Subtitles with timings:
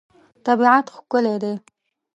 [0.45, 1.53] طبیعت ښکلی دی.